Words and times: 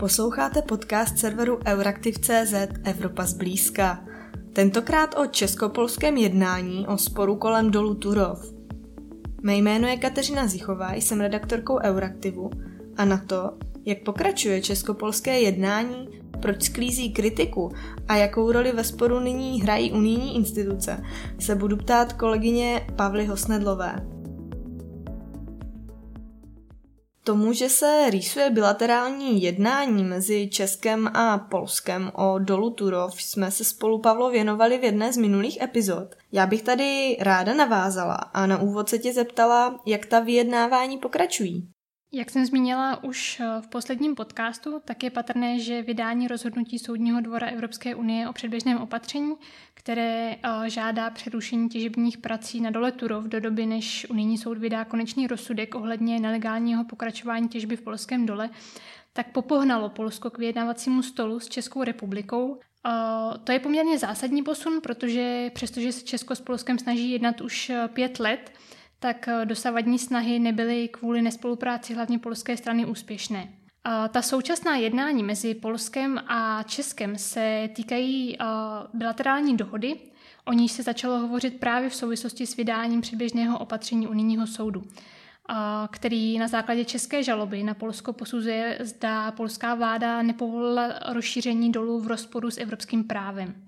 Posloucháte 0.00 0.62
podcast 0.62 1.18
serveru 1.18 1.58
Euraktiv.cz 1.66 2.54
Evropa 2.84 3.26
zblízka. 3.26 4.04
Tentokrát 4.52 5.18
o 5.18 5.26
českopolském 5.26 6.16
jednání 6.16 6.86
o 6.86 6.98
sporu 6.98 7.36
kolem 7.36 7.70
dolu 7.70 7.94
Turov. 7.94 8.52
Mé 9.42 9.56
jméno 9.56 9.88
je 9.88 9.96
Kateřina 9.96 10.46
Zichová, 10.46 10.94
jsem 10.94 11.20
redaktorkou 11.20 11.78
Euraktivu 11.78 12.50
a 12.96 13.04
na 13.04 13.18
to, 13.26 13.52
jak 13.84 14.02
pokračuje 14.02 14.62
českopolské 14.62 15.40
jednání, 15.40 16.08
proč 16.42 16.62
sklízí 16.62 17.12
kritiku 17.12 17.72
a 18.08 18.16
jakou 18.16 18.52
roli 18.52 18.72
ve 18.72 18.84
sporu 18.84 19.20
nyní 19.20 19.62
hrají 19.62 19.92
unijní 19.92 20.36
instituce, 20.36 21.02
se 21.38 21.54
budu 21.54 21.76
ptát 21.76 22.12
kolegyně 22.12 22.86
Pavly 22.96 23.26
Hosnedlové. 23.26 24.15
Tomu, 27.26 27.52
že 27.52 27.68
se 27.68 28.10
rýsuje 28.10 28.50
bilaterální 28.50 29.42
jednání 29.42 30.04
mezi 30.04 30.48
Českem 30.48 31.06
a 31.14 31.38
Polskem 31.38 32.12
o 32.14 32.38
dolu 32.38 32.70
Turov, 32.70 33.22
jsme 33.22 33.50
se 33.50 33.64
spolu 33.64 34.00
Pavlo 34.00 34.30
věnovali 34.30 34.78
v 34.78 34.84
jedné 34.84 35.12
z 35.12 35.16
minulých 35.16 35.62
epizod. 35.62 36.14
Já 36.32 36.46
bych 36.46 36.62
tady 36.62 37.16
ráda 37.20 37.54
navázala 37.54 38.14
a 38.14 38.46
na 38.46 38.58
úvod 38.58 38.88
se 38.88 38.98
tě 38.98 39.12
zeptala, 39.12 39.80
jak 39.86 40.06
ta 40.06 40.20
vyjednávání 40.20 40.98
pokračují. 40.98 41.68
Jak 42.16 42.30
jsem 42.30 42.46
zmínila 42.46 43.04
už 43.04 43.40
eh, 43.40 43.60
v 43.60 43.68
posledním 43.68 44.14
podcastu, 44.14 44.80
tak 44.84 45.02
je 45.02 45.10
patrné, 45.10 45.58
že 45.58 45.82
vydání 45.82 46.28
rozhodnutí 46.28 46.78
Soudního 46.78 47.20
dvora 47.20 47.46
Evropské 47.46 47.94
unie 47.94 48.28
o 48.28 48.32
předběžném 48.32 48.78
opatření, 48.78 49.34
které 49.74 50.36
eh, 50.42 50.70
žádá 50.70 51.10
přerušení 51.10 51.68
těžebních 51.68 52.18
prací 52.18 52.60
na 52.60 52.70
dole 52.70 52.92
Turov 52.92 53.24
do 53.24 53.40
doby, 53.40 53.66
než 53.66 54.06
unijní 54.10 54.38
soud 54.38 54.58
vydá 54.58 54.84
konečný 54.84 55.26
rozsudek 55.26 55.74
ohledně 55.74 56.20
nelegálního 56.20 56.84
pokračování 56.84 57.48
těžby 57.48 57.76
v 57.76 57.82
polském 57.82 58.26
dole, 58.26 58.50
tak 59.12 59.32
popohnalo 59.32 59.88
Polsko 59.88 60.30
k 60.30 60.38
vyjednávacímu 60.38 61.02
stolu 61.02 61.40
s 61.40 61.48
Českou 61.48 61.82
republikou. 61.82 62.58
Eh, 62.86 63.38
to 63.44 63.52
je 63.52 63.58
poměrně 63.58 63.98
zásadní 63.98 64.42
posun, 64.42 64.80
protože 64.82 65.50
přestože 65.54 65.92
se 65.92 66.04
Česko 66.04 66.34
s 66.34 66.40
Polskem 66.40 66.78
snaží 66.78 67.10
jednat 67.10 67.40
už 67.40 67.72
pět 67.92 68.20
let, 68.20 68.52
tak 68.98 69.28
eh, 69.28 69.46
dosavadní 69.46 69.98
snahy 69.98 70.38
nebyly 70.38 70.88
kvůli 70.88 71.22
nespolupráci 71.22 71.94
hlavně 71.94 72.18
polské 72.18 72.56
strany 72.56 72.86
úspěšné. 72.86 73.48
Ta 74.10 74.22
současná 74.22 74.76
jednání 74.76 75.22
mezi 75.22 75.54
Polskem 75.54 76.18
a 76.28 76.62
Českem 76.62 77.18
se 77.18 77.68
týkají 77.74 78.36
eh, 78.40 78.44
bilaterální 78.94 79.56
dohody, 79.56 79.96
o 80.44 80.52
níž 80.52 80.72
se 80.72 80.82
začalo 80.82 81.18
hovořit 81.18 81.60
právě 81.60 81.90
v 81.90 81.94
souvislosti 81.94 82.46
s 82.46 82.56
vydáním 82.56 83.00
předběžného 83.00 83.58
opatření 83.58 84.06
unijního 84.06 84.46
soudu, 84.46 84.82
který 85.90 86.38
na 86.38 86.48
základě 86.48 86.84
české 86.84 87.22
žaloby 87.22 87.62
na 87.62 87.74
Polsko 87.74 88.12
posuzuje, 88.12 88.78
zda 88.80 89.30
polská 89.30 89.74
vláda 89.74 90.22
nepovolila 90.22 90.98
rozšíření 91.12 91.72
dolů 91.72 92.00
v 92.00 92.06
rozporu 92.06 92.50
s 92.50 92.58
evropským 92.58 93.04
právem. 93.04 93.65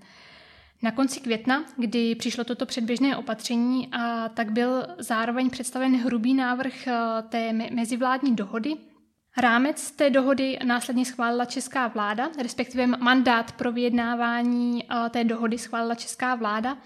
Na 0.83 0.91
konci 0.91 1.21
května, 1.21 1.65
kdy 1.77 2.15
přišlo 2.15 2.45
toto 2.45 2.67
předběžné 2.67 3.17
opatření, 3.17 3.89
a 3.93 4.29
tak 4.29 4.53
byl 4.53 4.87
zároveň 4.99 5.51
představen 5.51 5.97
hrubý 5.97 6.35
návrh 6.35 6.87
eh, 6.87 7.23
té 7.29 7.53
mezivládní 7.53 8.37
dohody. 8.37 8.77
Rámec 9.37 9.91
té 9.91 10.11
dohody 10.11 10.59
následně 10.65 11.05
schválila 11.05 11.45
česká 11.45 11.89
vláda, 11.89 12.31
respektive 12.43 12.87
mandát 12.87 13.53
pro 13.53 13.73
vyjednávání 13.73 14.85
eh, 14.85 15.11
té 15.11 15.25
dohody 15.25 15.59
schválila 15.59 15.95
česká 15.95 16.35
vláda. 16.35 16.79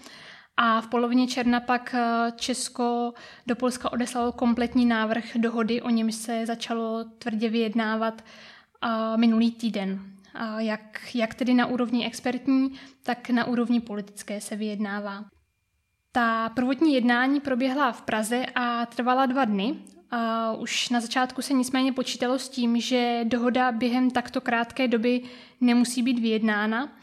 A 0.57 0.81
v 0.81 0.87
polovině 0.87 1.27
června 1.27 1.59
pak 1.59 1.95
eh, 1.97 2.31
Česko 2.35 3.13
do 3.47 3.55
Polska 3.55 3.91
odeslalo 3.91 4.31
kompletní 4.31 4.85
návrh 4.85 5.37
dohody, 5.37 5.81
o 5.81 5.89
něm 5.89 6.11
se 6.11 6.45
začalo 6.45 7.03
tvrdě 7.03 7.49
vyjednávat 7.49 8.23
minulý 9.17 9.51
týden 9.51 10.13
jak, 10.57 11.01
jak 11.13 11.33
tedy 11.33 11.53
na 11.53 11.65
úrovni 11.65 12.05
expertní, 12.05 12.71
tak 13.03 13.29
na 13.29 13.45
úrovni 13.45 13.79
politické 13.79 14.41
se 14.41 14.55
vyjednává. 14.55 15.25
Ta 16.11 16.49
prvotní 16.49 16.93
jednání 16.93 17.39
proběhla 17.39 17.91
v 17.91 18.01
Praze 18.01 18.45
a 18.55 18.85
trvala 18.85 19.25
dva 19.25 19.45
dny. 19.45 19.75
Už 20.57 20.89
na 20.89 20.99
začátku 20.99 21.41
se 21.41 21.53
nicméně 21.53 21.93
počítalo 21.93 22.39
s 22.39 22.49
tím, 22.49 22.81
že 22.81 23.19
dohoda 23.23 23.71
během 23.71 24.11
takto 24.11 24.41
krátké 24.41 24.87
doby 24.87 25.21
nemusí 25.61 26.03
být 26.03 26.19
vyjednána. 26.19 26.97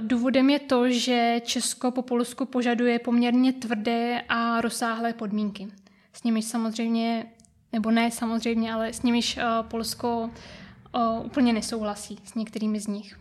Důvodem 0.00 0.50
je 0.50 0.58
to, 0.58 0.90
že 0.90 1.40
Česko 1.44 1.90
po 1.90 2.02
Polsku 2.02 2.44
požaduje 2.44 2.98
poměrně 2.98 3.52
tvrdé 3.52 4.22
a 4.28 4.60
rozsáhlé 4.60 5.12
podmínky. 5.12 5.68
S 6.12 6.22
nimiž 6.22 6.44
samozřejmě, 6.44 7.26
nebo 7.72 7.90
ne 7.90 8.10
samozřejmě, 8.10 8.72
ale 8.72 8.92
s 8.92 9.02
nimiž 9.02 9.38
Polsko 9.62 10.30
o, 10.92 11.22
úplně 11.22 11.52
nesouhlasí 11.52 12.18
s 12.24 12.34
některými 12.34 12.80
z 12.80 12.86
nich. 12.86 13.18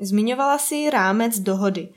Zmiňovala 0.00 0.58
si 0.58 0.90
rámec 0.90 1.38
dohody. 1.38 1.94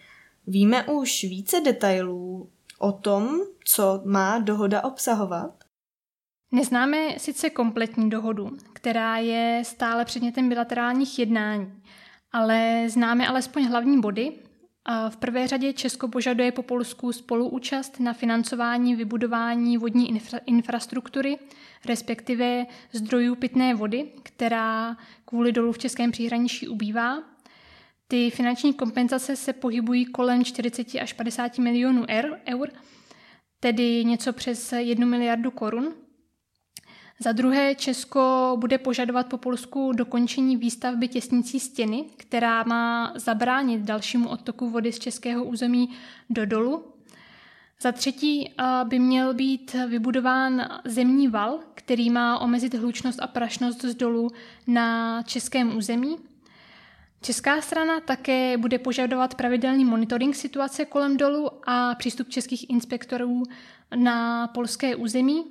Víme 0.48 0.84
už 0.84 1.24
více 1.24 1.62
detailů 1.62 2.50
o 2.78 2.92
tom, 2.92 3.40
co 3.66 4.02
má 4.06 4.40
dohoda 4.40 4.84
obsahovat? 4.84 5.64
Neznáme 6.52 7.20
sice 7.20 7.50
kompletní 7.50 8.10
dohodu, 8.10 8.58
která 8.74 9.18
je 9.18 9.62
stále 9.66 10.06
předmětem 10.06 10.50
bilaterálních 10.50 11.20
jednání, 11.20 11.84
ale 12.32 12.86
známe 12.90 13.28
alespoň 13.28 13.68
hlavní 13.68 14.02
body. 14.02 14.40
V 15.10 15.18
prvé 15.18 15.48
řadě 15.48 15.74
Česko 15.74 16.08
požaduje 16.08 16.52
po 16.52 16.64
Polsku 16.64 17.12
spoluúčast 17.12 18.00
na 18.00 18.14
financování 18.14 18.96
vybudování 18.96 19.78
vodní 19.78 20.14
infra- 20.14 20.40
infrastruktury 20.46 21.38
respektive 21.86 22.66
zdrojů 22.92 23.36
pitné 23.36 23.76
vody, 23.76 24.08
která 24.24 24.98
kvůli 25.26 25.52
dolu 25.52 25.72
v 25.72 25.78
českém 25.78 26.12
příhraničí 26.12 26.68
ubývá. 26.68 27.24
Ty 28.08 28.30
finanční 28.30 28.74
kompenzace 28.74 29.36
se 29.36 29.54
pohybují 29.54 30.06
kolem 30.06 30.46
40 30.46 30.88
až 31.02 31.14
50 31.14 31.58
milionů 31.58 32.06
eur, 32.48 32.70
tedy 33.60 34.06
něco 34.06 34.34
přes 34.34 34.72
1 34.72 35.06
miliardu 35.06 35.52
korun. 35.52 35.94
Za 37.22 37.32
druhé, 37.32 37.76
Česko 37.76 38.56
bude 38.60 38.78
požadovat 38.78 39.28
po 39.28 39.38
Polsku 39.38 39.92
dokončení 39.94 40.58
výstavby 40.58 41.08
těsnicí 41.08 41.60
stěny, 41.60 42.06
která 42.18 42.64
má 42.64 43.14
zabránit 43.16 43.82
dalšímu 43.82 44.30
odtoku 44.30 44.70
vody 44.70 44.92
z 44.92 45.00
českého 45.00 45.44
území 45.44 45.90
do 46.30 46.46
dolu. 46.46 46.84
Za 47.82 47.92
třetí 47.92 48.54
by 48.84 49.00
měl 49.00 49.34
být 49.34 49.76
vybudován 49.88 50.80
zemní 50.86 51.28
val, 51.28 51.60
který 51.76 52.10
má 52.10 52.40
omezit 52.40 52.74
hlučnost 52.74 53.20
a 53.22 53.28
prašnost 53.28 53.82
z 53.82 53.96
dolu 53.96 54.30
na 54.68 55.22
českém 55.24 55.78
území. 55.78 56.18
Česká 57.22 57.62
strana 57.62 58.00
také 58.00 58.58
bude 58.58 58.80
požadovat 58.80 59.36
pravidelný 59.36 59.86
monitoring 59.86 60.36
situace 60.36 60.86
kolem 60.86 61.18
dolu 61.18 61.50
a 61.66 61.96
přístup 61.96 62.30
českých 62.30 62.70
inspektorů 62.70 63.44
na 63.96 64.48
polské 64.48 64.96
území. 64.96 65.46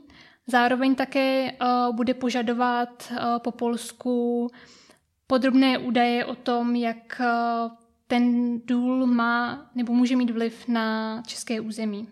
Zároveň 0.50 0.94
také 0.94 1.52
bude 1.92 2.14
požadovat 2.14 3.12
po 3.38 3.50
Polsku 3.50 4.48
podrobné 5.26 5.78
údaje 5.78 6.24
o 6.24 6.34
tom, 6.34 6.76
jak 6.76 7.20
ten 8.06 8.58
důl 8.64 9.06
má 9.06 9.70
nebo 9.74 9.92
může 9.92 10.16
mít 10.16 10.30
vliv 10.30 10.68
na 10.68 11.22
české 11.26 11.60
území. 11.60 12.08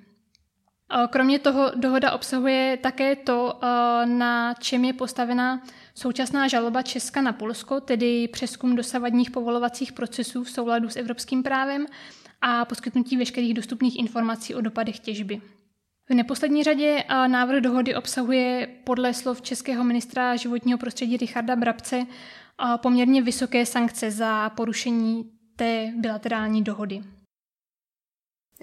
Kromě 1.10 1.38
toho 1.38 1.70
dohoda 1.74 2.12
obsahuje 2.12 2.76
také 2.76 3.16
to, 3.16 3.60
na 4.04 4.54
čem 4.54 4.84
je 4.84 4.92
postavena 4.92 5.62
současná 5.94 6.48
žaloba 6.48 6.82
Česka 6.82 7.20
na 7.20 7.32
Polsko, 7.32 7.80
tedy 7.80 8.28
přeskum 8.28 8.76
dosavadních 8.76 9.30
povolovacích 9.30 9.92
procesů 9.92 10.44
v 10.44 10.50
souladu 10.50 10.88
s 10.88 10.96
evropským 10.96 11.42
právem 11.42 11.86
a 12.40 12.64
poskytnutí 12.64 13.16
veškerých 13.16 13.54
dostupných 13.54 13.98
informací 13.98 14.54
o 14.54 14.60
dopadech 14.60 14.98
těžby. 14.98 15.40
V 16.10 16.14
neposlední 16.14 16.64
řadě 16.64 17.04
návrh 17.08 17.60
dohody 17.60 17.94
obsahuje 17.94 18.68
podle 18.84 19.14
slov 19.14 19.42
českého 19.42 19.84
ministra 19.84 20.36
životního 20.36 20.78
prostředí 20.78 21.16
Richarda 21.16 21.56
Brabce 21.56 22.06
poměrně 22.82 23.22
vysoké 23.22 23.66
sankce 23.66 24.10
za 24.10 24.50
porušení 24.50 25.30
té 25.56 25.92
bilaterální 25.96 26.62
dohody. 26.62 27.02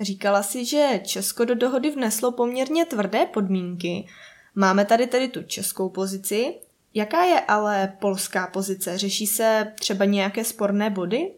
Říkala 0.02 0.44
si, 0.44 0.66
že 0.66 1.02
Česko 1.06 1.46
do 1.46 1.56
dohody 1.56 1.92
vneslo 1.92 2.32
poměrně 2.32 2.86
tvrdé 2.86 3.26
podmínky. 3.26 4.08
Máme 4.56 4.86
tady 4.86 5.08
tedy 5.08 5.28
tu 5.28 5.44
českou 5.44 5.90
pozici. 5.90 6.56
Jaká 6.94 7.24
je 7.24 7.40
ale 7.40 7.98
polská 8.02 8.48
pozice? 8.48 8.98
Řeší 8.98 9.28
se 9.28 9.74
třeba 9.80 10.06
nějaké 10.06 10.44
sporné 10.44 10.90
body? 10.90 11.32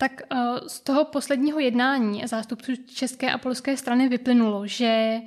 Tak 0.00 0.22
eh, 0.22 0.36
z 0.66 0.80
toho 0.80 1.04
posledního 1.04 1.60
jednání 1.60 2.22
zástupců 2.26 2.72
české 2.94 3.32
a 3.32 3.38
polské 3.38 3.76
strany 3.76 4.08
vyplynulo, 4.08 4.66
že 4.66 5.20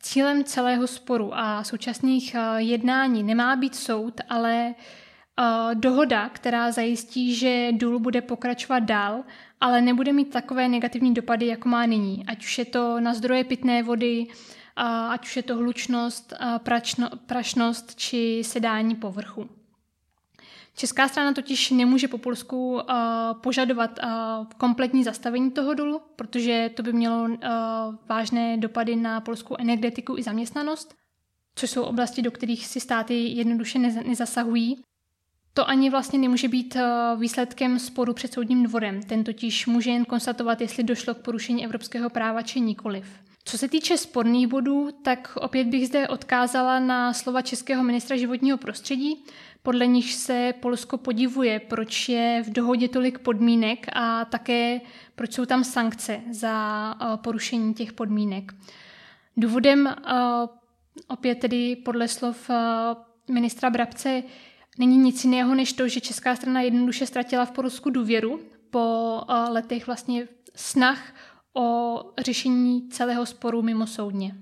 cílem 0.00 0.44
celého 0.44 0.86
sporu 0.86 1.30
a 1.34 1.64
současných 1.64 2.34
eh, 2.34 2.40
jednání 2.56 3.22
nemá 3.22 3.56
být 3.56 3.74
soud, 3.74 4.20
ale 4.28 4.74
eh, 4.74 5.44
dohoda, 5.74 6.28
která 6.28 6.72
zajistí, 6.72 7.34
že 7.34 7.68
důl 7.72 7.98
bude 7.98 8.20
pokračovat 8.22 8.78
dál 8.78 9.24
ale 9.60 9.80
nebude 9.80 10.12
mít 10.12 10.30
takové 10.30 10.68
negativní 10.68 11.14
dopady, 11.14 11.46
jako 11.46 11.68
má 11.68 11.86
nyní. 11.86 12.24
Ať 12.26 12.44
už 12.44 12.58
je 12.58 12.64
to 12.64 13.00
na 13.00 13.14
zdroje 13.14 13.44
pitné 13.44 13.82
vody, 13.82 14.26
ať 15.10 15.26
už 15.26 15.36
je 15.36 15.42
to 15.42 15.56
hlučnost, 15.56 16.32
prašnost 17.26 17.94
či 17.94 18.42
sedání 18.44 18.96
povrchu. 18.96 19.59
Česká 20.74 21.08
strana 21.08 21.32
totiž 21.32 21.70
nemůže 21.70 22.08
po 22.08 22.18
Polsku 22.18 22.74
uh, 22.74 22.80
požadovat 23.40 23.98
uh, 24.02 24.10
kompletní 24.56 25.04
zastavení 25.04 25.50
toho 25.50 25.74
dolu, 25.74 26.00
protože 26.16 26.70
to 26.74 26.82
by 26.82 26.92
mělo 26.92 27.22
uh, 27.24 27.36
vážné 28.08 28.56
dopady 28.56 28.96
na 28.96 29.20
polskou 29.20 29.56
energetiku 29.58 30.18
i 30.18 30.22
zaměstnanost, 30.22 30.94
což 31.54 31.70
jsou 31.70 31.82
oblasti, 31.82 32.22
do 32.22 32.30
kterých 32.30 32.66
si 32.66 32.80
státy 32.80 33.14
jednoduše 33.14 33.78
nezasahují. 33.78 34.82
To 35.54 35.68
ani 35.68 35.90
vlastně 35.90 36.18
nemůže 36.18 36.48
být 36.48 36.76
výsledkem 37.16 37.78
sporu 37.78 38.14
před 38.14 38.32
soudním 38.32 38.62
dvorem. 38.62 39.02
Ten 39.02 39.24
totiž 39.24 39.66
může 39.66 39.90
jen 39.90 40.04
konstatovat, 40.04 40.60
jestli 40.60 40.82
došlo 40.82 41.14
k 41.14 41.22
porušení 41.22 41.64
evropského 41.64 42.10
práva 42.10 42.42
či 42.42 42.60
nikoliv. 42.60 43.06
Co 43.50 43.58
se 43.58 43.68
týče 43.68 43.98
sporných 43.98 44.46
bodů, 44.46 44.88
tak 45.02 45.32
opět 45.40 45.66
bych 45.66 45.86
zde 45.86 46.08
odkázala 46.08 46.80
na 46.80 47.12
slova 47.12 47.42
českého 47.42 47.84
ministra 47.84 48.16
životního 48.16 48.58
prostředí, 48.58 49.24
podle 49.62 49.86
nich 49.86 50.14
se 50.14 50.54
Polsko 50.60 50.98
podivuje, 50.98 51.60
proč 51.60 52.08
je 52.08 52.42
v 52.46 52.50
dohodě 52.50 52.88
tolik 52.88 53.18
podmínek 53.18 53.86
a 53.92 54.24
také 54.24 54.80
proč 55.14 55.32
jsou 55.32 55.44
tam 55.44 55.64
sankce 55.64 56.20
za 56.30 56.94
porušení 57.16 57.74
těch 57.74 57.92
podmínek. 57.92 58.54
Důvodem 59.36 59.94
opět 61.08 61.34
tedy 61.34 61.76
podle 61.76 62.08
slov 62.08 62.50
ministra 63.30 63.70
Brabce 63.70 64.22
není 64.78 64.96
nic 64.96 65.24
jiného 65.24 65.54
než 65.54 65.72
to, 65.72 65.88
že 65.88 66.00
česká 66.00 66.36
strana 66.36 66.60
jednoduše 66.60 67.06
ztratila 67.06 67.44
v 67.44 67.50
Polsku 67.50 67.90
důvěru 67.90 68.40
po 68.70 69.20
letech 69.48 69.86
vlastně 69.86 70.28
snah 70.54 71.14
o 71.56 72.00
řešení 72.18 72.88
celého 72.88 73.26
sporu 73.26 73.62
mimo 73.62 73.86
soudně. 73.86 74.34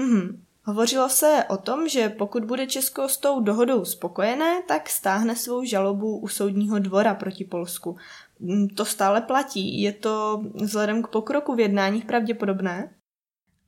Mm-hmm. 0.00 0.38
Hovořilo 0.64 1.08
se 1.08 1.44
o 1.48 1.56
tom, 1.56 1.88
že 1.88 2.08
pokud 2.08 2.44
bude 2.44 2.66
Česko 2.66 3.08
s 3.08 3.16
tou 3.16 3.40
dohodou 3.40 3.84
spokojené, 3.84 4.62
tak 4.68 4.88
stáhne 4.88 5.36
svou 5.36 5.64
žalobu 5.64 6.18
u 6.18 6.28
soudního 6.28 6.78
dvora 6.78 7.14
proti 7.14 7.44
Polsku. 7.44 7.96
Mm, 8.40 8.68
to 8.68 8.84
stále 8.84 9.20
platí. 9.20 9.82
Je 9.82 9.92
to 9.92 10.44
vzhledem 10.54 11.02
k 11.02 11.08
pokroku 11.08 11.54
v 11.54 11.60
jednáních 11.60 12.04
pravděpodobné? 12.04 12.94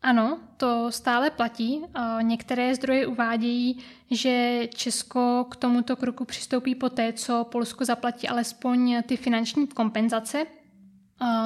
Ano, 0.02 0.40
to 0.56 0.92
stále 0.92 1.30
platí. 1.30 1.84
Některé 2.22 2.74
zdroje 2.74 3.06
uvádějí, 3.06 3.78
že 4.10 4.66
Česko 4.74 5.46
k 5.50 5.56
tomuto 5.56 5.96
kroku 5.96 6.24
přistoupí 6.24 6.74
poté, 6.74 7.12
co 7.12 7.44
Polsko 7.44 7.84
zaplatí 7.84 8.28
alespoň 8.28 9.02
ty 9.06 9.16
finanční 9.16 9.66
kompenzace, 9.66 10.46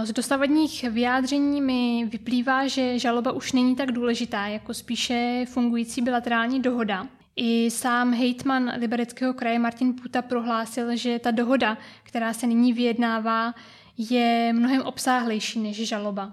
z 0.05 0.13
dosavadních 0.13 0.85
vyjádření 0.91 1.61
mi 1.61 2.09
vyplývá, 2.11 2.67
že 2.67 2.99
žaloba 2.99 3.33
už 3.33 3.53
není 3.53 3.77
tak 3.77 3.93
důležitá, 3.93 4.47
jako 4.47 4.75
spíše 4.75 5.45
fungující 5.49 6.03
bilaterální 6.03 6.63
dohoda. 6.63 7.07
I 7.37 7.71
sám 7.71 8.15
hejtman 8.15 8.73
Libereckého 8.79 9.35
kraje 9.35 9.59
Martin 9.59 9.95
Puta 9.95 10.23
prohlásil, 10.23 10.97
že 10.97 11.19
ta 11.19 11.31
dohoda, 11.31 11.79
která 12.03 12.33
se 12.33 12.47
nyní 12.47 12.73
vyjednává, 12.73 13.55
je 13.99 14.53
mnohem 14.53 14.83
obsáhlejší 14.83 15.61
než 15.61 15.89
žaloba. 15.89 16.33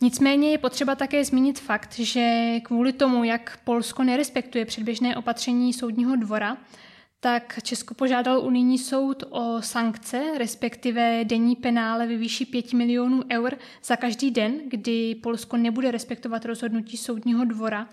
Nicméně 0.00 0.50
je 0.50 0.58
potřeba 0.58 0.94
také 0.94 1.24
zmínit 1.24 1.60
fakt, 1.60 1.94
že 1.98 2.54
kvůli 2.62 2.92
tomu, 2.92 3.24
jak 3.24 3.58
Polsko 3.64 4.02
nerespektuje 4.02 4.64
předběžné 4.64 5.16
opatření 5.16 5.72
soudního 5.72 6.16
dvora, 6.16 6.56
tak 7.24 7.62
Česko 7.62 7.94
požádal 7.94 8.40
unijní 8.40 8.78
soud 8.78 9.24
o 9.30 9.62
sankce, 9.62 10.22
respektive 10.38 11.24
denní 11.24 11.56
penále 11.56 12.06
ve 12.06 12.16
výši 12.16 12.46
5 12.46 12.72
milionů 12.72 13.22
eur 13.32 13.56
za 13.84 13.96
každý 13.96 14.30
den, 14.30 14.54
kdy 14.68 15.14
Polsko 15.14 15.56
nebude 15.56 15.90
respektovat 15.90 16.44
rozhodnutí 16.44 16.96
soudního 16.96 17.44
dvora 17.44 17.88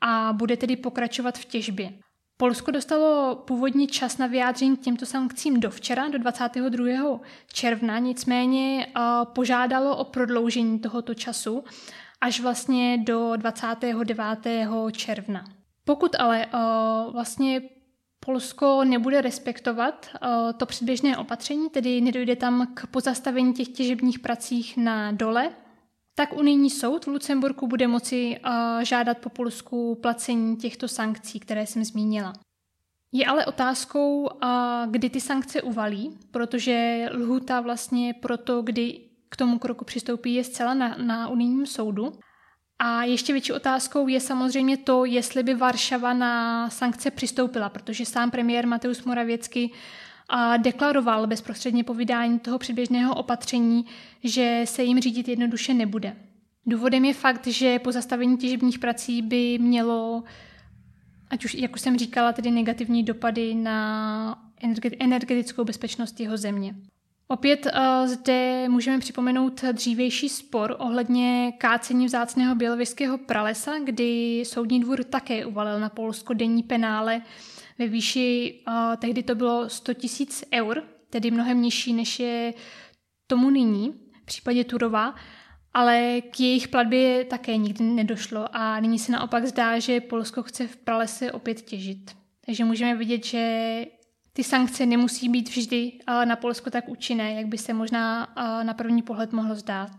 a 0.00 0.32
bude 0.32 0.56
tedy 0.56 0.76
pokračovat 0.76 1.38
v 1.38 1.44
těžbě. 1.44 1.92
Polsko 2.36 2.70
dostalo 2.70 3.36
původní 3.46 3.86
čas 3.86 4.18
na 4.18 4.26
vyjádření 4.26 4.76
k 4.76 4.80
těmto 4.80 5.06
sankcím 5.06 5.60
do 5.60 5.70
včera, 5.70 6.08
do 6.08 6.18
22. 6.18 7.20
června, 7.52 7.98
nicméně 7.98 8.86
požádalo 9.24 9.96
o 9.96 10.04
prodloužení 10.04 10.78
tohoto 10.78 11.14
času 11.14 11.64
až 12.20 12.40
vlastně 12.40 12.98
do 12.98 13.32
29. 13.36 14.26
června. 14.92 15.44
Pokud 15.84 16.16
ale 16.18 16.46
vlastně 17.12 17.60
Polsko 18.24 18.84
nebude 18.84 19.20
respektovat 19.20 20.06
uh, 20.12 20.52
to 20.52 20.66
předběžné 20.66 21.18
opatření, 21.18 21.70
tedy 21.70 22.00
nedojde 22.00 22.36
tam 22.36 22.66
k 22.74 22.86
pozastavení 22.86 23.52
těch 23.52 23.68
těžebních 23.68 24.18
pracích 24.18 24.76
na 24.76 25.12
dole, 25.12 25.50
tak 26.14 26.32
unijní 26.32 26.70
soud 26.70 27.04
v 27.04 27.08
Lucemburku 27.08 27.66
bude 27.66 27.88
moci 27.88 28.40
uh, 28.46 28.82
žádat 28.82 29.18
po 29.18 29.28
Polsku 29.28 29.94
placení 29.94 30.56
těchto 30.56 30.88
sankcí, 30.88 31.40
které 31.40 31.66
jsem 31.66 31.84
zmínila. 31.84 32.32
Je 33.12 33.26
ale 33.26 33.46
otázkou, 33.46 34.22
uh, 34.22 34.28
kdy 34.90 35.10
ty 35.10 35.20
sankce 35.20 35.62
uvalí, 35.62 36.18
protože 36.30 37.08
lhuta 37.12 37.60
vlastně 37.60 38.14
pro 38.14 38.36
to, 38.36 38.62
kdy 38.62 39.00
k 39.28 39.36
tomu 39.36 39.58
kroku 39.58 39.84
přistoupí, 39.84 40.34
je 40.34 40.44
zcela 40.44 40.74
na, 40.74 40.96
na 40.98 41.28
unijním 41.28 41.66
soudu. 41.66 42.12
A 42.86 43.04
ještě 43.04 43.32
větší 43.32 43.52
otázkou 43.52 44.08
je 44.08 44.20
samozřejmě 44.20 44.76
to, 44.76 45.04
jestli 45.04 45.42
by 45.42 45.54
Varšava 45.54 46.12
na 46.12 46.70
sankce 46.70 47.10
přistoupila, 47.10 47.68
protože 47.68 48.06
sám 48.06 48.30
premiér 48.30 48.66
Mateusz 48.66 49.04
Moravěcky 49.04 49.70
deklaroval 50.56 51.26
bezprostředně 51.26 51.84
po 51.84 51.94
vydání 51.94 52.38
toho 52.38 52.58
předběžného 52.58 53.14
opatření, 53.14 53.84
že 54.24 54.62
se 54.64 54.82
jim 54.82 55.00
řídit 55.00 55.28
jednoduše 55.28 55.74
nebude. 55.74 56.16
Důvodem 56.66 57.04
je 57.04 57.14
fakt, 57.14 57.46
že 57.46 57.78
po 57.78 57.92
zastavení 57.92 58.36
těžebních 58.36 58.78
prací 58.78 59.22
by 59.22 59.58
mělo, 59.58 60.22
ať 61.30 61.44
už, 61.44 61.54
jak 61.54 61.74
už 61.74 61.80
jsem 61.80 61.98
říkala, 61.98 62.32
tedy 62.32 62.50
negativní 62.50 63.02
dopady 63.02 63.54
na 63.54 64.50
energetickou 64.98 65.64
bezpečnost 65.64 66.20
jeho 66.20 66.36
země. 66.36 66.74
Opět 67.28 67.66
uh, 67.66 68.06
zde 68.06 68.68
můžeme 68.68 68.98
připomenout 68.98 69.64
dřívější 69.72 70.28
spor 70.28 70.76
ohledně 70.78 71.52
kácení 71.58 72.06
vzácného 72.06 72.54
bělověského 72.54 73.18
pralesa, 73.18 73.72
kdy 73.84 74.42
soudní 74.46 74.80
dvůr 74.80 75.04
také 75.04 75.46
uvalil 75.46 75.80
na 75.80 75.88
Polsko 75.88 76.34
denní 76.34 76.62
penále 76.62 77.22
ve 77.78 77.88
výši, 77.88 78.60
uh, 78.68 78.96
tehdy 78.96 79.22
to 79.22 79.34
bylo 79.34 79.68
100 79.68 79.94
tisíc 79.94 80.44
eur, 80.54 80.82
tedy 81.10 81.30
mnohem 81.30 81.62
nižší 81.62 81.92
než 81.92 82.20
je 82.20 82.54
tomu 83.26 83.50
nyní 83.50 83.94
v 84.22 84.24
případě 84.24 84.64
Turova, 84.64 85.14
ale 85.74 86.20
k 86.30 86.40
jejich 86.40 86.68
platbě 86.68 87.24
také 87.24 87.56
nikdy 87.56 87.84
nedošlo 87.84 88.56
a 88.56 88.80
nyní 88.80 88.98
se 88.98 89.12
naopak 89.12 89.46
zdá, 89.46 89.78
že 89.78 90.00
Polsko 90.00 90.42
chce 90.42 90.66
v 90.66 90.76
pralese 90.76 91.32
opět 91.32 91.60
těžit. 91.60 92.16
Takže 92.46 92.64
můžeme 92.64 92.96
vidět, 92.96 93.24
že 93.24 93.86
ty 94.36 94.44
sankce 94.44 94.86
nemusí 94.86 95.28
být 95.28 95.48
vždy 95.48 95.92
na 96.24 96.36
Polsko 96.36 96.70
tak 96.70 96.88
účinné, 96.88 97.34
jak 97.34 97.46
by 97.46 97.58
se 97.58 97.72
možná 97.72 98.28
na 98.62 98.74
první 98.74 99.02
pohled 99.02 99.32
mohlo 99.32 99.54
zdát. 99.54 99.90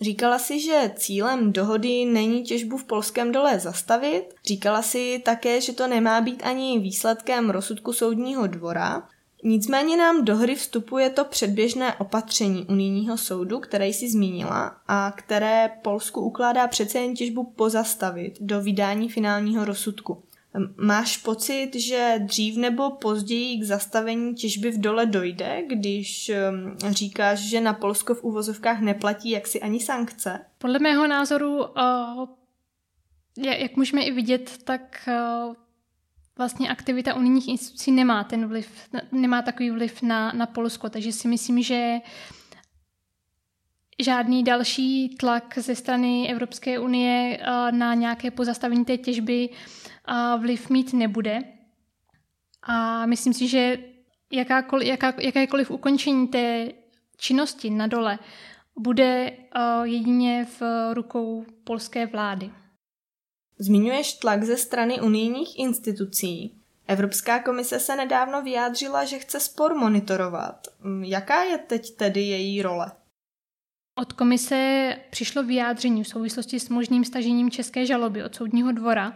Říkala 0.00 0.38
si, 0.38 0.60
že 0.60 0.92
cílem 0.96 1.52
dohody 1.52 2.04
není 2.04 2.42
těžbu 2.42 2.76
v 2.76 2.84
polském 2.84 3.32
dole 3.32 3.60
zastavit. 3.60 4.34
Říkala 4.46 4.82
si 4.82 5.22
také, 5.24 5.60
že 5.60 5.72
to 5.72 5.86
nemá 5.86 6.20
být 6.20 6.42
ani 6.42 6.78
výsledkem 6.78 7.50
rozsudku 7.50 7.92
soudního 7.92 8.46
dvora. 8.46 9.08
Nicméně 9.44 9.96
nám 9.96 10.24
do 10.24 10.36
hry 10.36 10.54
vstupuje 10.54 11.10
to 11.10 11.24
předběžné 11.24 11.94
opatření 11.94 12.66
unijního 12.66 13.18
soudu, 13.18 13.60
které 13.60 13.88
jsi 13.88 14.10
zmínila 14.10 14.76
a 14.88 15.12
které 15.16 15.70
Polsku 15.82 16.20
ukládá 16.20 16.66
přece 16.66 16.98
jen 16.98 17.14
těžbu 17.14 17.44
pozastavit 17.44 18.34
do 18.40 18.60
vydání 18.60 19.08
finálního 19.08 19.64
rozsudku. 19.64 20.22
Máš 20.76 21.16
pocit, 21.16 21.70
že 21.74 22.14
dřív 22.18 22.56
nebo 22.56 22.90
později 22.90 23.58
k 23.58 23.64
zastavení 23.64 24.34
těžby 24.34 24.70
v 24.70 24.80
dole 24.80 25.06
dojde, 25.06 25.62
když 25.66 26.30
říkáš, 26.90 27.38
že 27.38 27.60
na 27.60 27.72
Polsko 27.72 28.14
v 28.14 28.24
uvozovkách 28.24 28.80
neplatí 28.80 29.30
jaksi 29.30 29.60
ani 29.60 29.80
sankce? 29.80 30.40
Podle 30.58 30.78
mého 30.78 31.06
názoru, 31.06 31.60
jak 33.36 33.76
můžeme 33.76 34.02
i 34.02 34.10
vidět, 34.10 34.58
tak 34.64 35.08
vlastně 36.38 36.70
aktivita 36.70 37.14
unijních 37.14 37.48
institucí 37.48 37.92
nemá 37.92 38.24
ten 38.24 38.46
vliv, 38.46 38.68
nemá 39.12 39.42
takový 39.42 39.70
vliv 39.70 40.02
na, 40.02 40.32
na 40.32 40.46
Polsko, 40.46 40.90
takže 40.90 41.12
si 41.12 41.28
myslím, 41.28 41.62
že 41.62 41.98
žádný 44.02 44.44
další 44.44 45.08
tlak 45.08 45.58
ze 45.58 45.74
strany 45.74 46.30
Evropské 46.30 46.78
unie 46.78 47.40
na 47.70 47.94
nějaké 47.94 48.30
pozastavení 48.30 48.84
té 48.84 48.96
těžby 48.96 49.48
vliv 50.38 50.70
mít 50.70 50.92
nebude. 50.92 51.38
A 52.62 53.06
myslím 53.06 53.34
si, 53.34 53.48
že 53.48 53.78
jakákoliv, 54.32 54.88
jaká, 54.88 55.14
jakékoliv 55.20 55.70
ukončení 55.70 56.28
té 56.28 56.68
činnosti 57.16 57.70
na 57.70 57.86
dole 57.86 58.18
bude 58.78 59.36
jedině 59.82 60.46
v 60.60 60.62
rukou 60.94 61.44
polské 61.64 62.06
vlády. 62.06 62.50
Zmiňuješ 63.58 64.12
tlak 64.12 64.44
ze 64.44 64.56
strany 64.56 65.00
unijních 65.00 65.58
institucí. 65.58 66.60
Evropská 66.86 67.38
komise 67.38 67.80
se 67.80 67.96
nedávno 67.96 68.42
vyjádřila, 68.42 69.04
že 69.04 69.18
chce 69.18 69.40
spor 69.40 69.74
monitorovat. 69.74 70.66
Jaká 71.02 71.42
je 71.42 71.58
teď 71.58 71.96
tedy 71.96 72.20
její 72.20 72.62
role? 72.62 72.92
Od 74.00 74.12
komise 74.12 74.96
přišlo 75.10 75.42
vyjádření 75.42 76.04
v 76.04 76.08
souvislosti 76.08 76.60
s 76.60 76.68
možným 76.68 77.04
stažením 77.04 77.50
české 77.50 77.86
žaloby 77.86 78.24
od 78.24 78.34
soudního 78.34 78.72
dvora 78.72 79.12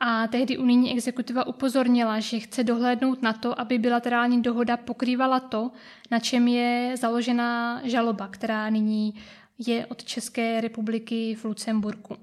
a 0.00 0.26
tehdy 0.26 0.58
unijní 0.58 0.92
exekutiva 0.92 1.46
upozornila, 1.46 2.20
že 2.20 2.38
chce 2.38 2.64
dohlédnout 2.64 3.22
na 3.22 3.32
to, 3.32 3.60
aby 3.60 3.78
bilaterální 3.78 4.42
dohoda 4.42 4.76
pokrývala 4.76 5.40
to, 5.40 5.70
na 6.10 6.18
čem 6.18 6.48
je 6.48 6.96
založena 6.96 7.80
žaloba, 7.84 8.28
která 8.28 8.70
nyní 8.70 9.14
je 9.58 9.86
od 9.86 10.04
České 10.04 10.60
republiky 10.60 11.34
v 11.34 11.44
Lucemburku. 11.44 12.16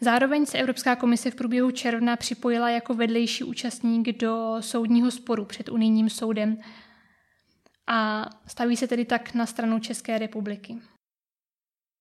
Zároveň 0.00 0.46
se 0.46 0.58
Evropská 0.58 0.96
komise 0.96 1.30
v 1.30 1.34
průběhu 1.34 1.70
června 1.70 2.16
připojila 2.16 2.70
jako 2.70 2.94
vedlejší 2.94 3.44
účastník 3.44 4.18
do 4.18 4.56
soudního 4.60 5.10
sporu 5.10 5.44
před 5.44 5.68
unijním 5.68 6.10
soudem 6.10 6.58
a 7.86 8.30
staví 8.46 8.76
se 8.76 8.86
tedy 8.86 9.04
tak 9.04 9.34
na 9.34 9.46
stranu 9.46 9.78
České 9.78 10.18
republiky. 10.18 10.78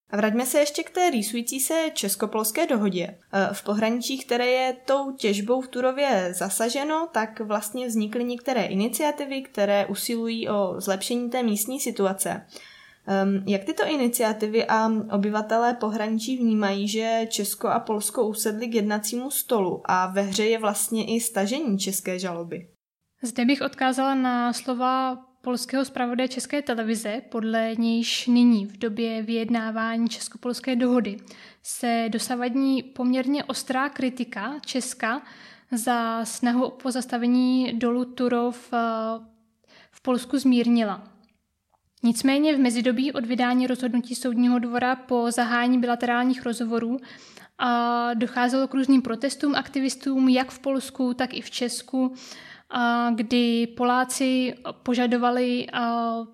A 0.09 0.17
vraťme 0.17 0.45
se 0.45 0.59
ještě 0.59 0.83
k 0.83 0.89
té 0.89 1.09
rýsující 1.09 1.59
se 1.59 1.89
českopolské 1.93 2.67
dohodě. 2.67 3.03
E, 3.03 3.17
v 3.53 3.63
pohraničí, 3.63 4.17
které 4.17 4.47
je 4.47 4.75
tou 4.85 5.11
těžbou 5.11 5.61
v 5.61 5.67
Turově 5.67 6.33
zasaženo, 6.37 7.07
tak 7.11 7.39
vlastně 7.39 7.87
vznikly 7.87 8.23
některé 8.23 8.63
iniciativy, 8.63 9.41
které 9.41 9.85
usilují 9.85 10.49
o 10.49 10.75
zlepšení 10.77 11.29
té 11.29 11.43
místní 11.43 11.79
situace. 11.79 12.45
Jak 13.47 13.63
tyto 13.63 13.85
iniciativy 13.85 14.65
a 14.65 14.91
obyvatelé 15.11 15.73
pohraničí 15.73 16.37
vnímají, 16.37 16.87
že 16.87 17.27
Česko 17.29 17.67
a 17.67 17.79
Polsko 17.79 18.27
usedli 18.27 18.67
k 18.67 18.75
jednacímu 18.75 19.31
stolu 19.31 19.81
a 19.85 20.07
ve 20.07 20.21
hře 20.21 20.45
je 20.45 20.59
vlastně 20.59 21.15
i 21.15 21.19
stažení 21.19 21.79
české 21.79 22.19
žaloby? 22.19 22.67
Zde 23.21 23.45
bych 23.45 23.61
odkázala 23.61 24.15
na 24.15 24.53
slova 24.53 25.17
polského 25.43 25.85
zpravodaje 25.85 26.27
České 26.27 26.61
televize, 26.61 27.21
podle 27.29 27.75
nějž 27.77 28.27
nyní 28.27 28.65
v 28.65 28.77
době 28.77 29.21
vyjednávání 29.21 30.09
česko-polské 30.09 30.75
dohody 30.75 31.17
se 31.63 32.05
dosavadní 32.09 32.83
poměrně 32.83 33.43
ostrá 33.43 33.89
kritika 33.89 34.59
Česka 34.65 35.21
za 35.71 36.25
snahu 36.25 36.65
o 36.65 36.71
pozastavení 36.71 37.79
dolu 37.79 38.05
Turov 38.05 38.73
eh, 38.73 38.77
v 39.91 40.01
Polsku 40.01 40.37
zmírnila. 40.37 41.03
Nicméně 42.03 42.55
v 42.55 42.59
mezidobí 42.59 43.11
od 43.11 43.25
vydání 43.25 43.67
rozhodnutí 43.67 44.15
soudního 44.15 44.59
dvora 44.59 44.95
po 44.95 45.31
zahájení 45.31 45.79
bilaterálních 45.79 46.45
rozhovorů 46.45 46.97
a 47.57 48.13
docházelo 48.13 48.67
k 48.67 48.73
různým 48.73 49.01
protestům 49.01 49.55
aktivistům 49.55 50.29
jak 50.29 50.51
v 50.51 50.59
Polsku, 50.59 51.13
tak 51.13 51.33
i 51.33 51.41
v 51.41 51.51
Česku, 51.51 52.15
kdy 53.15 53.67
Poláci 53.67 54.53
požadovali 54.83 55.67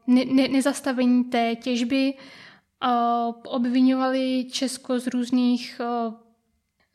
ne- 0.07 0.25
ne- 0.25 0.47
nezastavení 0.47 1.23
té 1.23 1.55
těžby, 1.55 2.13
obvinovali 3.47 4.45
Česko 4.51 4.99
z 4.99 5.07
různých, 5.07 5.81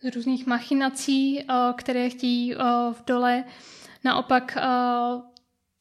z 0.02 0.14
různých 0.14 0.46
machinací, 0.46 1.44
které 1.76 2.10
chtějí 2.10 2.54
v 2.92 3.02
dole. 3.06 3.44
Naopak 4.04 4.58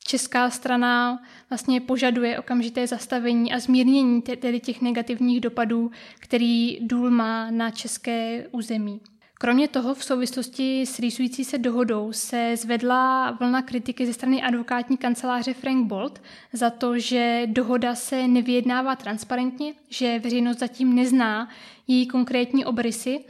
česká 0.05 0.50
strana 0.50 1.24
vlastně 1.50 1.82
požaduje 1.82 2.39
okamžité 2.39 2.88
zastavení 2.88 3.53
a 3.53 3.60
zmírnění 3.60 4.22
tedy 4.22 4.60
těch 4.60 4.82
negativních 4.82 5.41
dopadů, 5.41 5.91
který 6.20 6.79
důl 6.82 7.12
má 7.12 7.51
na 7.51 7.72
české 7.72 8.48
území. 8.51 9.01
Kromě 9.40 9.68
toho 9.68 9.96
v 9.96 10.04
souvislosti 10.04 10.82
s 10.86 11.00
rýsující 11.00 11.46
se 11.46 11.58
dohodou 11.58 12.13
se 12.13 12.56
zvedla 12.58 13.32
vlna 13.32 13.62
kritiky 13.62 14.06
ze 14.06 14.13
strany 14.13 14.42
advokátní 14.42 14.98
kanceláře 14.98 15.54
Frank 15.54 15.88
Bolt 15.88 16.22
za 16.54 16.70
to, 16.70 17.00
že 17.00 17.44
dohoda 17.46 17.96
se 17.96 18.28
nevyjednává 18.28 18.96
transparentně, 18.96 19.74
že 19.90 20.20
veřejnost 20.20 20.60
zatím 20.60 20.96
nezná 20.96 21.50
její 21.88 22.08
konkrétní 22.08 22.66
obrysy 22.66 23.25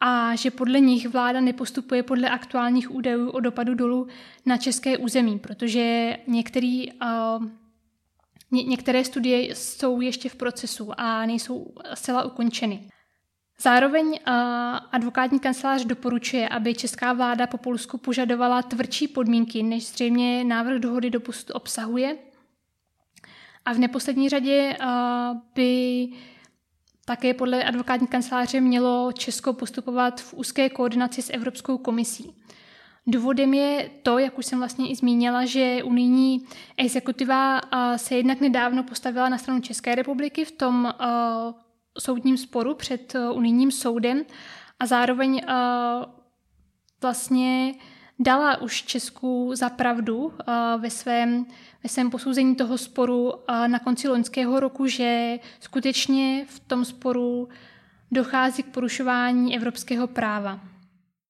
a 0.00 0.34
že 0.34 0.50
podle 0.50 0.80
nich 0.80 1.08
vláda 1.08 1.40
nepostupuje 1.40 2.02
podle 2.02 2.30
aktuálních 2.30 2.94
údajů 2.94 3.30
o 3.30 3.40
dopadu 3.40 3.74
dolu 3.74 4.06
na 4.46 4.56
české 4.56 4.98
území, 4.98 5.38
protože 5.38 6.16
některý, 6.26 6.92
uh, 6.92 7.46
ně, 8.50 8.62
některé 8.62 9.04
studie 9.04 9.54
jsou 9.54 10.00
ještě 10.00 10.28
v 10.28 10.36
procesu 10.36 10.90
a 10.96 11.26
nejsou 11.26 11.74
zcela 11.94 12.24
ukončeny. 12.24 12.88
Zároveň 13.60 14.06
uh, 14.06 14.34
advokátní 14.92 15.40
kancelář 15.40 15.84
doporučuje, 15.84 16.48
aby 16.48 16.74
česká 16.74 17.12
vláda 17.12 17.46
po 17.46 17.58
Polsku 17.58 17.98
požadovala 17.98 18.62
tvrdší 18.62 19.08
podmínky, 19.08 19.62
než 19.62 19.86
zřejmě 19.86 20.44
návrh 20.44 20.78
dohody 20.78 21.10
dopust 21.10 21.50
obsahuje. 21.54 22.16
A 23.64 23.72
v 23.72 23.78
neposlední 23.78 24.28
řadě 24.28 24.76
uh, 24.80 24.86
by 25.54 26.08
také 27.04 27.34
podle 27.34 27.64
advokátní 27.64 28.06
kanceláře 28.06 28.60
mělo 28.60 29.12
Česko 29.12 29.52
postupovat 29.52 30.20
v 30.20 30.34
úzké 30.34 30.68
koordinaci 30.68 31.22
s 31.22 31.32
Evropskou 31.32 31.78
komisí. 31.78 32.34
Důvodem 33.06 33.54
je 33.54 33.90
to, 34.02 34.18
jak 34.18 34.38
už 34.38 34.46
jsem 34.46 34.58
vlastně 34.58 34.90
i 34.90 34.96
zmínila, 34.96 35.44
že 35.44 35.82
unijní 35.84 36.46
exekutiva 36.76 37.60
se 37.96 38.14
jednak 38.14 38.40
nedávno 38.40 38.82
postavila 38.82 39.28
na 39.28 39.38
stranu 39.38 39.60
České 39.60 39.94
republiky 39.94 40.44
v 40.44 40.52
tom 40.52 40.94
soudním 41.98 42.36
sporu 42.36 42.74
před 42.74 43.16
unijním 43.32 43.70
soudem 43.70 44.22
a 44.80 44.86
zároveň 44.86 45.40
vlastně 47.02 47.74
dala 48.18 48.60
už 48.60 48.82
Česku 48.82 49.50
za 49.54 49.70
pravdu 49.70 50.32
ve 50.78 50.90
svém 50.90 51.46
ve 51.82 51.90
svém 51.90 52.10
posouzení 52.10 52.56
toho 52.56 52.78
sporu 52.78 53.32
na 53.66 53.78
konci 53.78 54.08
loňského 54.08 54.60
roku, 54.60 54.86
že 54.86 55.38
skutečně 55.60 56.44
v 56.48 56.60
tom 56.60 56.84
sporu 56.84 57.48
dochází 58.10 58.62
k 58.62 58.66
porušování 58.66 59.56
evropského 59.56 60.06
práva. 60.06 60.60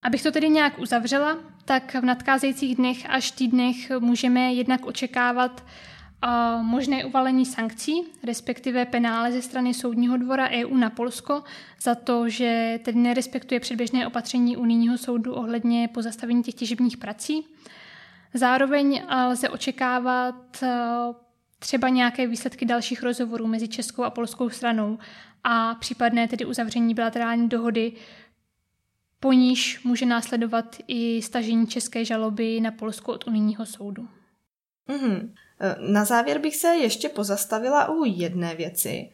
Abych 0.03 0.23
to 0.23 0.33
tedy 0.33 0.49
nějak 0.49 0.79
uzavřela, 0.79 1.39
tak 1.65 1.95
v 1.95 2.05
nadcházejících 2.05 2.77
dnech 2.77 3.11
až 3.11 3.31
týdnech 3.31 3.91
můžeme 3.99 4.53
jednak 4.53 4.87
očekávat 4.87 5.65
možné 6.63 7.05
uvalení 7.05 7.47
sankcí, 7.47 8.03
respektive 8.25 8.85
penále 8.85 9.33
ze 9.33 9.43
strany 9.43 9.75
Soudního 9.75 10.17
dvora 10.17 10.49
EU 10.51 10.77
na 10.77 10.91
Polsko 10.91 11.43
za 11.83 11.95
to, 11.95 12.29
že 12.29 12.81
tedy 12.85 12.99
nerespektuje 12.99 13.61
předběžné 13.61 14.07
opatření 14.07 14.57
unijního 14.57 14.99
soudu 14.99 15.35
ohledně 15.35 15.89
pozastavení 15.89 16.43
těch 16.43 16.55
těžebních 16.55 16.97
prací. 16.97 17.47
Zároveň 18.35 19.03
lze 19.29 19.49
očekávat 19.49 20.63
eh, 20.63 20.69
třeba 21.59 21.89
nějaké 21.89 22.27
výsledky 22.27 22.65
dalších 22.65 23.03
rozhovorů 23.03 23.47
mezi 23.47 23.69
českou 23.69 24.03
a 24.03 24.11
polskou 24.11 24.51
stranou 24.51 24.99
a 25.45 25.75
případné 25.75 26.29
tedy 26.29 26.45
uzavření 26.45 26.95
bilaterální 26.95 27.49
dohody, 27.49 27.93
po 29.21 29.33
níž 29.33 29.85
může 29.85 30.07
následovat 30.07 30.77
i 30.89 31.23
stažení 31.23 31.67
české 31.67 32.05
žaloby 32.05 32.61
na 32.61 32.71
Polsku 32.71 33.13
od 33.13 33.27
unijního 33.27 33.67
soudu. 33.67 34.09
Mm-hmm. 34.89 35.31
Na 35.79 36.05
závěr 36.05 36.39
bych 36.39 36.57
se 36.57 36.69
ještě 36.69 37.09
pozastavila 37.09 37.89
u 37.89 38.05
jedné 38.05 38.55
věci. 38.55 39.11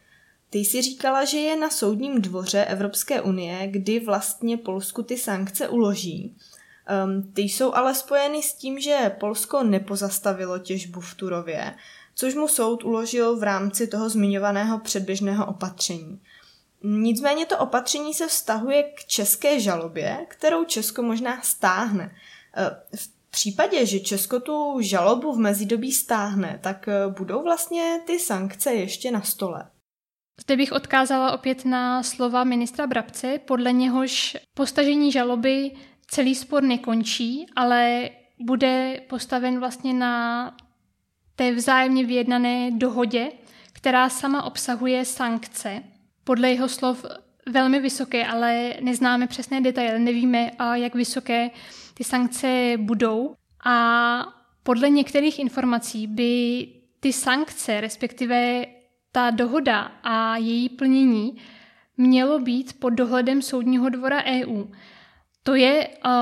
Ty 0.50 0.58
jsi 0.58 0.82
říkala, 0.82 1.24
že 1.24 1.38
je 1.38 1.56
na 1.56 1.70
soudním 1.70 2.22
dvoře 2.22 2.64
Evropské 2.64 3.20
unie, 3.20 3.66
kdy 3.66 4.00
vlastně 4.00 4.56
Polsku 4.56 5.02
ty 5.02 5.18
sankce 5.18 5.68
uloží. 5.68 6.36
Um, 7.04 7.32
ty 7.32 7.42
jsou 7.42 7.74
ale 7.74 7.94
spojeny 7.94 8.42
s 8.42 8.54
tím, 8.54 8.80
že 8.80 9.12
Polsko 9.20 9.62
nepozastavilo 9.62 10.58
těžbu 10.58 11.00
v 11.00 11.14
Turově, 11.14 11.74
což 12.14 12.34
mu 12.34 12.48
soud 12.48 12.84
uložil 12.84 13.36
v 13.36 13.42
rámci 13.42 13.86
toho 13.86 14.08
zmiňovaného 14.08 14.78
předběžného 14.78 15.46
opatření. 15.46 16.20
Nicméně 16.82 17.46
to 17.46 17.58
opatření 17.58 18.14
se 18.14 18.26
vztahuje 18.26 18.82
k 18.82 19.04
české 19.04 19.60
žalobě, 19.60 20.26
kterou 20.28 20.64
Česko 20.64 21.02
možná 21.02 21.42
stáhne. 21.42 22.14
V 22.96 23.10
případě, 23.32 23.86
že 23.86 24.00
Česko 24.00 24.40
tu 24.40 24.80
žalobu 24.80 25.32
v 25.32 25.38
mezidobí 25.38 25.92
stáhne, 25.92 26.60
tak 26.62 26.88
eh, 26.88 27.08
budou 27.18 27.42
vlastně 27.42 28.00
ty 28.06 28.18
sankce 28.18 28.74
ještě 28.74 29.10
na 29.10 29.22
stole. 29.22 29.70
Zde 30.40 30.56
bych 30.56 30.72
odkázala 30.72 31.32
opět 31.32 31.64
na 31.64 32.02
slova 32.02 32.44
ministra 32.44 32.86
Brabce, 32.86 33.38
podle 33.38 33.72
něhož 33.72 34.36
postažení 34.54 35.12
žaloby 35.12 35.70
celý 36.06 36.34
spor 36.34 36.62
nekončí, 36.62 37.46
ale 37.56 38.10
bude 38.40 39.00
postaven 39.08 39.58
vlastně 39.58 39.94
na 39.94 40.56
té 41.36 41.52
vzájemně 41.52 42.06
vyjednané 42.06 42.70
dohodě, 42.70 43.32
která 43.72 44.08
sama 44.08 44.42
obsahuje 44.42 45.04
sankce. 45.04 45.82
Podle 46.24 46.50
jeho 46.50 46.68
slov 46.68 47.04
velmi 47.49 47.80
vysoké, 47.80 48.26
ale 48.26 48.75
neznáme 48.80 49.26
přesné 49.26 49.61
detaily, 49.61 49.99
nevíme, 49.99 50.50
jak 50.75 50.94
vysoké 50.94 51.50
ty 51.94 52.04
sankce 52.04 52.72
budou. 52.76 53.34
A 53.64 54.26
podle 54.62 54.90
některých 54.90 55.38
informací 55.38 56.06
by 56.06 56.66
ty 57.00 57.12
sankce, 57.12 57.80
respektive 57.80 58.66
ta 59.12 59.30
dohoda 59.30 59.80
a 60.02 60.37
její 60.37 60.68
plnění, 60.68 61.37
mělo 61.96 62.38
být 62.38 62.80
pod 62.80 62.90
dohledem 62.90 63.42
Soudního 63.42 63.88
dvora 63.88 64.22
EU. 64.25 64.64
To 65.42 65.54
je 65.54 65.88
uh, 65.88 66.12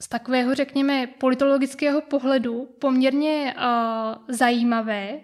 z 0.00 0.08
takového, 0.08 0.54
řekněme, 0.54 1.06
politologického 1.06 2.00
pohledu 2.00 2.68
poměrně 2.78 3.54
uh, 3.56 4.24
zajímavé, 4.28 5.20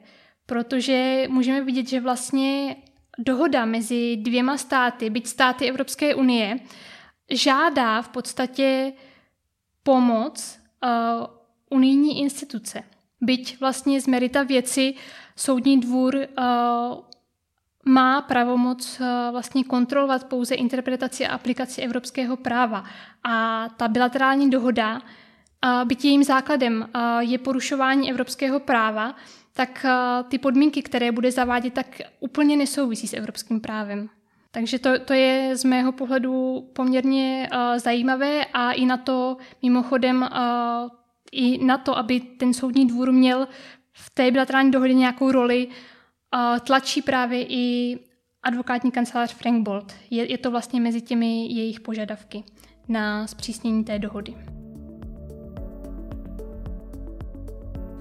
protože 0.46 1.26
můžeme 1.28 1.64
vidět, 1.64 1.88
že 1.88 2.00
vlastně 2.00 2.76
dohoda 3.26 3.64
mezi 3.64 4.16
dvěma 4.16 4.56
státy, 4.56 5.10
byť 5.10 5.26
státy 5.26 5.68
Evropské 5.68 6.14
unie, 6.14 6.58
žádá 7.30 8.02
v 8.02 8.08
podstatě 8.08 8.92
pomoc 9.82 10.58
uh, 10.84 11.26
unijní 11.70 12.20
instituce. 12.20 12.82
Byť 13.20 13.60
vlastně 13.60 14.00
z 14.00 14.06
merita 14.06 14.42
věci 14.42 14.94
soudní 15.36 15.80
dvůr 15.80 16.14
uh, 16.16 16.24
má 17.84 18.20
pravomoc 18.22 19.00
uh, 19.00 19.06
vlastně 19.32 19.64
kontrolovat 19.64 20.24
pouze 20.24 20.54
interpretaci 20.54 21.26
a 21.26 21.34
aplikaci 21.34 21.82
evropského 21.82 22.36
práva. 22.36 22.84
A 23.24 23.68
ta 23.76 23.88
bilaterální 23.88 24.50
dohoda, 24.50 25.02
byť 25.84 26.04
jejím 26.04 26.24
základem 26.24 26.88
je 27.18 27.38
porušování 27.38 28.10
evropského 28.10 28.60
práva, 28.60 29.14
tak 29.60 29.84
uh, 29.84 30.28
ty 30.28 30.38
podmínky, 30.38 30.82
které 30.82 31.12
bude 31.12 31.32
zavádět, 31.32 31.74
tak 31.74 31.86
úplně 32.20 32.56
nesouvisí 32.56 33.06
s 33.08 33.14
evropským 33.14 33.60
právem. 33.60 34.08
Takže 34.50 34.78
to, 34.78 34.98
to 34.98 35.12
je 35.12 35.56
z 35.56 35.64
mého 35.64 35.92
pohledu 35.92 36.64
poměrně 36.72 37.48
uh, 37.52 37.78
zajímavé 37.78 38.44
a 38.44 38.72
i 38.72 38.86
na 38.86 38.96
to 38.96 39.36
mimochodem 39.62 40.22
uh, 40.22 40.88
i 41.32 41.64
na 41.64 41.78
to, 41.78 41.98
aby 41.98 42.20
ten 42.20 42.54
soudní 42.54 42.86
dvůr 42.86 43.12
měl 43.12 43.48
v 43.92 44.10
té 44.10 44.30
bilaterální 44.30 44.70
dohodě 44.70 44.94
nějakou 44.94 45.32
roli, 45.32 45.66
uh, 45.66 46.58
tlačí 46.58 47.02
právě 47.02 47.46
i 47.48 47.98
advokátní 48.42 48.90
kancelář 48.90 49.34
Frank 49.34 49.64
Bolt. 49.64 49.92
Je, 50.10 50.30
je 50.30 50.38
to 50.38 50.50
vlastně 50.50 50.80
mezi 50.80 51.00
těmi 51.00 51.46
jejich 51.46 51.80
požadavky 51.80 52.44
na 52.88 53.26
zpřísnění 53.26 53.84
té 53.84 53.98
dohody. 53.98 54.59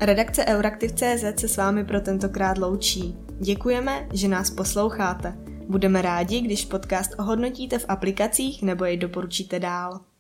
Redakce 0.02 0.46
Euraktiv.cz 0.46 1.40
se 1.40 1.48
s 1.48 1.58
vámi 1.58 1.86
pro 1.86 2.02
tentokrát 2.02 2.58
loučí. 2.58 3.18
Děkujeme, 3.40 4.08
že 4.14 4.28
nás 4.28 4.52
posloucháte. 4.52 5.34
Budeme 5.70 6.02
rádi, 6.02 6.42
když 6.42 6.66
podcast 6.66 7.12
ohodnotíte 7.20 7.80
v 7.80 7.86
aplikacích 7.88 8.64
nebo 8.64 8.86
jej 8.86 8.98
doporučíte 8.98 9.60
dál. 9.60 10.00